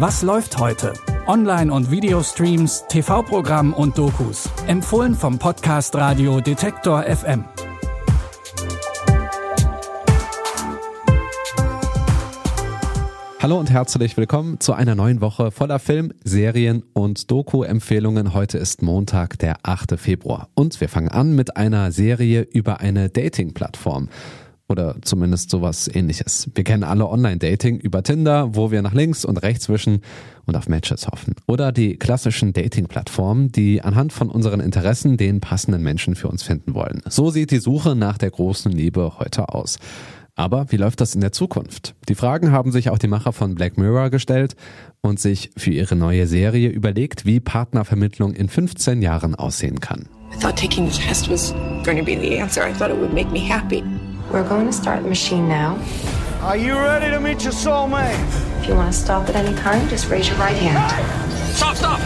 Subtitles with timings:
[0.00, 0.92] Was läuft heute?
[1.26, 4.48] Online- und Videostreams, TV-Programm und Dokus.
[4.68, 7.44] Empfohlen vom Podcast Radio Detektor FM.
[13.40, 18.34] Hallo und herzlich willkommen zu einer neuen Woche voller Film, Serien und Doku-Empfehlungen.
[18.34, 19.98] Heute ist Montag, der 8.
[19.98, 20.48] Februar.
[20.54, 24.10] Und wir fangen an mit einer Serie über eine Dating-Plattform.
[24.68, 26.50] Oder zumindest sowas ähnliches.
[26.54, 30.02] Wir kennen alle Online-Dating über Tinder, wo wir nach links und rechts wischen
[30.44, 31.34] und auf Matches hoffen.
[31.46, 36.74] Oder die klassischen Dating-Plattformen, die anhand von unseren Interessen den passenden Menschen für uns finden
[36.74, 37.00] wollen.
[37.08, 39.78] So sieht die Suche nach der großen Liebe heute aus.
[40.38, 41.96] Aber wie läuft das in der Zukunft?
[42.08, 44.54] Die Fragen haben sich auch die Macher von Black Mirror gestellt
[45.00, 50.08] und sich für ihre neue Serie überlegt, wie Partnervermittlung in 15 Jahren aussehen kann.
[50.32, 51.52] I thought taking the test was
[51.84, 52.62] going to be the answer.
[52.62, 53.82] I thought it would make me happy.
[54.30, 55.78] We're going to start the machine now.
[56.42, 58.12] Are you ready to meet your soulmate?
[58.60, 60.92] If you want to stop at any time, just raise your right hand.
[61.56, 61.98] Stop, stop!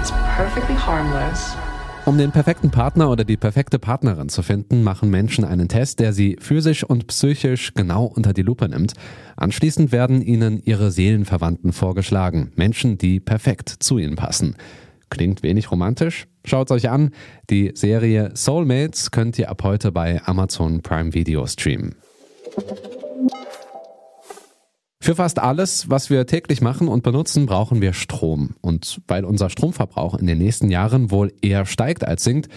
[0.00, 1.54] It's perfectly harmless.
[2.06, 6.12] Um den perfekten Partner oder die perfekte Partnerin zu finden, machen Menschen einen Test, der
[6.12, 8.94] sie physisch und psychisch genau unter die Lupe nimmt.
[9.36, 14.56] Anschließend werden ihnen ihre Seelenverwandten vorgeschlagen, Menschen, die perfekt zu ihnen passen.
[15.10, 16.26] Klingt wenig romantisch?
[16.44, 17.10] Schaut euch an.
[17.50, 21.94] Die Serie Soulmates könnt ihr ab heute bei Amazon Prime Video streamen.
[25.00, 28.56] Für fast alles, was wir täglich machen und benutzen, brauchen wir Strom.
[28.60, 32.48] Und weil unser Stromverbrauch in den nächsten Jahren wohl eher steigt als sinkt,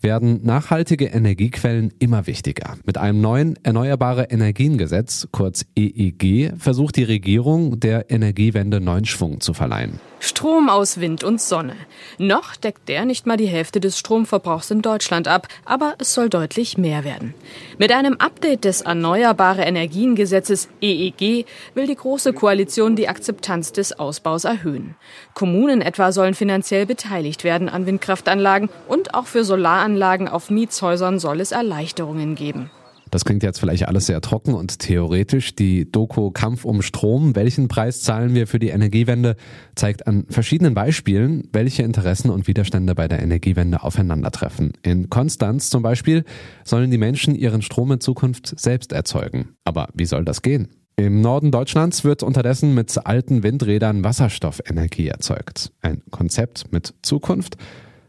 [0.00, 2.76] werden nachhaltige Energiequellen immer wichtiger.
[2.84, 9.52] Mit einem neuen Erneuerbare Energiengesetz, kurz EEG, versucht die Regierung der Energiewende neuen Schwung zu
[9.52, 9.98] verleihen.
[10.18, 11.76] Strom aus Wind und Sonne.
[12.18, 16.30] Noch deckt der nicht mal die Hälfte des Stromverbrauchs in Deutschland ab, aber es soll
[16.30, 17.34] deutlich mehr werden.
[17.78, 24.44] Mit einem Update des Erneuerbare Energiengesetzes EEG will die Große Koalition die Akzeptanz des Ausbaus
[24.44, 24.96] erhöhen.
[25.34, 31.40] Kommunen etwa sollen finanziell beteiligt werden an Windkraftanlagen und auch für Solaranlagen auf Mietshäusern soll
[31.40, 32.70] es Erleichterungen geben.
[33.10, 35.54] Das klingt jetzt vielleicht alles sehr trocken und theoretisch.
[35.54, 39.36] Die Doku Kampf um Strom, welchen Preis zahlen wir für die Energiewende,
[39.76, 44.72] zeigt an verschiedenen Beispielen, welche Interessen und Widerstände bei der Energiewende aufeinandertreffen.
[44.82, 46.24] In Konstanz zum Beispiel
[46.64, 49.50] sollen die Menschen ihren Strom in Zukunft selbst erzeugen.
[49.64, 50.68] Aber wie soll das gehen?
[50.98, 55.70] Im Norden Deutschlands wird unterdessen mit alten Windrädern Wasserstoffenergie erzeugt.
[55.82, 57.58] Ein Konzept mit Zukunft.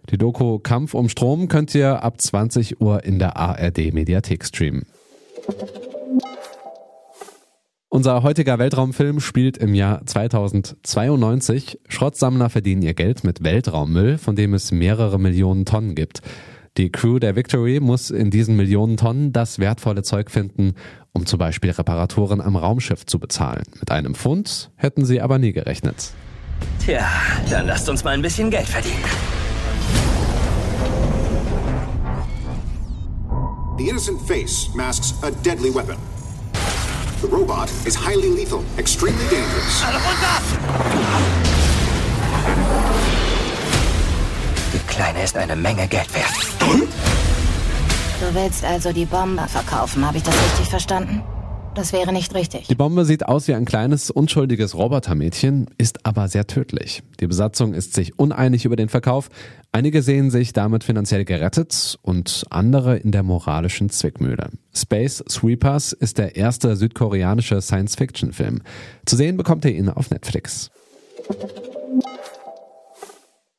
[0.09, 4.85] Die Doku Kampf um Strom könnt ihr ab 20 Uhr in der ARD Mediathek streamen.
[7.89, 11.79] Unser heutiger Weltraumfilm spielt im Jahr 2092.
[11.89, 16.21] Schrottsammler verdienen ihr Geld mit Weltraummüll, von dem es mehrere Millionen Tonnen gibt.
[16.77, 20.75] Die Crew der Victory muss in diesen Millionen Tonnen das wertvolle Zeug finden,
[21.11, 23.63] um zum Beispiel Reparaturen am Raumschiff zu bezahlen.
[23.79, 26.11] Mit einem Pfund hätten sie aber nie gerechnet.
[26.85, 27.05] Tja,
[27.49, 29.03] dann lasst uns mal ein bisschen Geld verdienen.
[33.77, 35.97] The innocent face masks a deadly weapon.
[37.21, 39.83] The robot is highly lethal, extremely dangerous.
[39.83, 40.41] Alle runter!
[44.73, 46.33] Die Kleine ist eine Menge Geld wert.
[48.19, 51.21] Du willst also die Bombe verkaufen, habe ich das richtig verstanden?
[51.77, 52.65] Das wäre nicht richtig.
[52.65, 57.03] Die Bombe sieht aus wie ein kleines, unschuldiges Robotermädchen, ist aber sehr tödlich.
[57.19, 59.29] Die Besatzung ist sich uneinig über den Verkauf.
[59.71, 64.49] Einige sehen sich damit finanziell gerettet und andere in der moralischen Zwickmühle.
[64.73, 68.63] Space Sweepers ist der erste südkoreanische Science-Fiction-Film.
[69.05, 70.71] Zu sehen bekommt ihr ihn auf Netflix.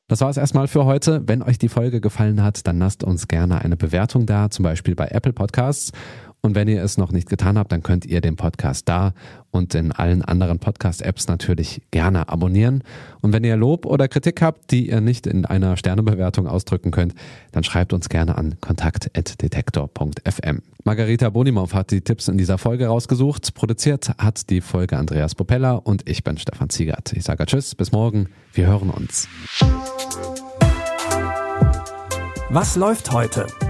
[0.09, 1.21] Das war es erstmal für heute.
[1.27, 4.95] Wenn euch die Folge gefallen hat, dann lasst uns gerne eine Bewertung da, zum Beispiel
[4.95, 5.91] bei Apple Podcasts.
[6.41, 9.13] Und wenn ihr es noch nicht getan habt, dann könnt ihr den Podcast da
[9.51, 12.83] und in allen anderen Podcast-Apps natürlich gerne abonnieren.
[13.21, 17.13] Und wenn ihr Lob oder Kritik habt, die ihr nicht in einer Sternebewertung ausdrücken könnt,
[17.51, 20.61] dann schreibt uns gerne an kontakt.detektor.fm.
[20.85, 23.53] Margarita Bonimov hat die Tipps in dieser Folge rausgesucht.
[23.53, 27.11] Produziert hat die Folge Andreas Popella und ich bin Stefan Ziegert.
[27.13, 28.29] Ich sage Tschüss, bis morgen.
[28.53, 29.27] Wir hören uns.
[32.49, 33.45] Was läuft heute?